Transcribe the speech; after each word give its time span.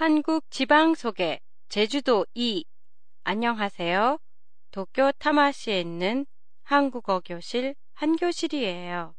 한국 0.00 0.48
지방 0.48 0.94
소개 0.94 1.40
제주도 1.68 2.24
2 2.34 2.64
안녕하세요. 3.24 4.20
도쿄 4.70 5.10
타마시에 5.18 5.80
있는 5.80 6.24
한국어 6.62 7.18
교실 7.18 7.74
한교실이에요. 7.94 9.16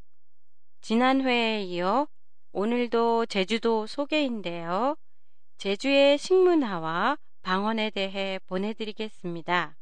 지난 0.80 1.20
회에 1.20 1.64
이어 1.64 2.08
오늘도 2.54 3.26
제주도 3.26 3.88
소개인데요. 3.88 4.96
제주의 5.58 6.18
식문화와 6.18 7.18
방언에 7.42 7.90
대해 7.90 8.40
보내드리겠습니다. 8.46 9.76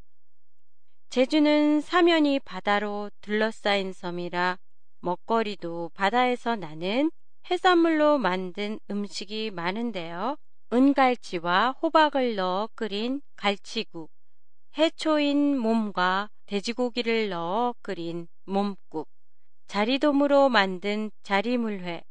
제주는 1.11 1.79
사면이 1.79 2.39
바다로 2.39 3.11
둘러싸인 3.21 3.93
섬이라 3.93 4.57
먹거리도 5.01 5.91
바다에서 5.93 6.55
나는 6.55 7.11
해산물로 7.51 8.17
만든 8.17 8.79
음식이 8.89 9.51
많은데요. 9.51 10.37
은갈치와 10.73 11.77
호박을 11.81 12.35
넣어 12.35 12.67
끓인 12.75 13.21
갈치국, 13.37 14.11
해초인 14.77 15.57
몸과 15.57 16.29
돼지고기를 16.45 17.29
넣어 17.29 17.73
끓인 17.81 18.27
몸국, 18.43 19.07
자리돔으로 19.67 20.49
만든 20.49 21.09
자리물회, 21.23 22.03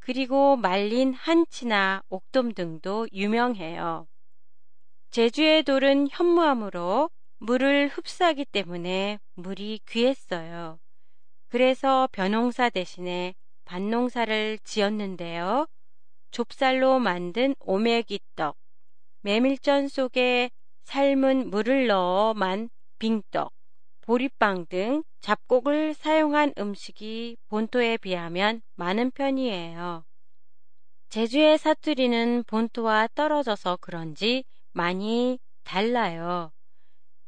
그리고 0.00 0.56
말린 0.56 1.14
한치나 1.14 2.02
옥돔 2.10 2.52
등도 2.52 3.08
유명해요. 3.10 4.06
제주의 5.10 5.62
돌은 5.62 6.08
현무암으로 6.10 7.08
물을 7.38 7.88
흡수하기 7.88 8.44
때문에 8.46 9.18
물이 9.34 9.80
귀했어요. 9.88 10.78
그래서 11.48 12.06
벼농사 12.12 12.68
대신에 12.68 13.34
밭농사를 13.64 14.58
지었는데요. 14.64 15.66
좁쌀로 16.34 16.98
만든 16.98 17.54
오메기떡, 17.60 18.56
메밀전 19.20 19.86
속에 19.86 20.50
삶은 20.82 21.48
물을 21.48 21.86
넣어 21.86 22.34
만 22.34 22.68
빙떡, 22.98 23.52
보리빵 24.00 24.66
등 24.66 25.04
잡곡을 25.20 25.94
사용한 25.94 26.54
음식이 26.58 27.36
본토에 27.46 27.98
비하면 27.98 28.62
많은 28.74 29.12
편이에요. 29.12 30.04
제주의 31.08 31.56
사투리는 31.56 32.42
본토와 32.48 33.10
떨어져서 33.14 33.78
그런지 33.80 34.42
많이 34.72 35.38
달라요. 35.62 36.50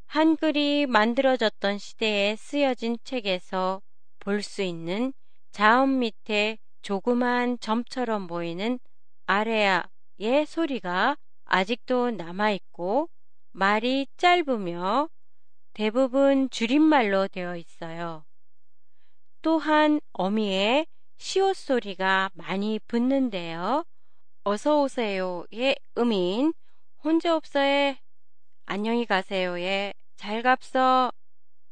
한글이 0.06 0.86
만들어졌던 0.86 1.78
시대에 1.78 2.34
쓰여진 2.34 2.98
책에서 3.04 3.80
볼 4.18 4.42
수 4.42 4.62
있는 4.62 5.12
자음 5.52 6.00
밑에 6.00 6.58
조그만 6.82 7.56
점처럼 7.60 8.26
보이는 8.26 8.80
아래아의 9.26 10.46
소리가 10.46 11.16
아직도 11.44 12.12
남아있고 12.12 13.08
말이 13.52 14.06
짧으며 14.16 15.08
대부분 15.74 16.48
줄임말로 16.50 17.28
되어 17.28 17.56
있어요. 17.56 18.24
또한 19.42 20.00
어미의 20.12 20.86
시옷 21.18 21.56
소리가 21.56 22.30
많이 22.34 22.78
붙는데요. 22.86 23.84
어서 24.44 24.82
오세요의 24.82 25.76
음인 25.98 26.54
혼자없어의 27.04 27.98
안녕히 28.64 29.06
가세요의 29.06 29.92
잘 30.16 30.42
갑서 30.42 31.12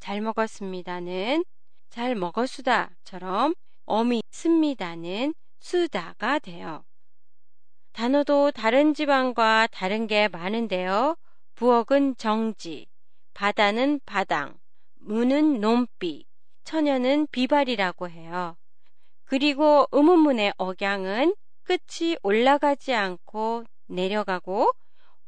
잘 0.00 0.20
먹었습니다는 0.20 1.44
잘 1.88 2.14
먹었수다처럼 2.14 3.54
어미 3.86 4.22
씁니다는 4.30 5.34
수다가 5.60 6.38
돼요. 6.38 6.84
단어도 7.94 8.50
다른 8.50 8.92
지방과 8.92 9.68
다른 9.70 10.08
게 10.08 10.26
많은데요. 10.26 11.16
부엌은 11.54 12.16
정지, 12.16 12.88
바다는 13.34 14.00
바당, 14.04 14.58
문은 14.96 15.60
논비, 15.60 16.26
처녀는 16.64 17.28
비발이라고 17.30 18.10
해요. 18.10 18.56
그리고 19.24 19.86
의문문의 19.92 20.54
억양은 20.58 21.36
끝이 21.62 22.16
올라가지 22.24 22.92
않고 22.92 23.62
내려가고 23.86 24.72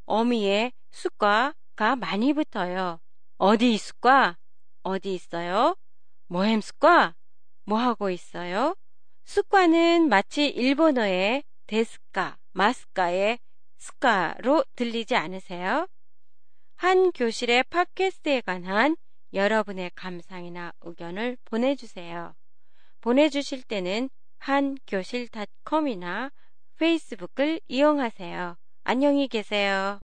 어미의 0.06 0.72
숫과가 0.90 1.94
많이 1.94 2.32
붙어요. 2.32 2.98
어디 3.38 3.72
있을까? 3.74 4.38
어디 4.82 5.14
있어요? 5.14 5.76
뭐햄 6.26 6.60
숫과? 6.60 7.14
뭐 7.64 7.78
하고 7.78 8.10
있어요? 8.10 8.74
숫과는 9.24 10.08
마치 10.08 10.48
일본어의 10.48 11.44
데스까, 11.68 12.36
마스카의 12.56 13.38
스카로 13.76 14.64
들리지 14.76 15.14
않으세요? 15.14 15.86
한 16.76 17.12
교실의 17.12 17.64
팟캐스트에 17.64 18.40
관한 18.40 18.96
여러분의 19.34 19.90
감상이나 19.94 20.72
의견을 20.80 21.36
보내주세요. 21.44 22.34
보내주실 23.02 23.62
때는 23.64 24.08
한교실닷컴이나 24.38 26.30
페이스북을 26.78 27.60
이용하세요. 27.68 28.56
안녕히 28.84 29.28
계세요. 29.28 30.00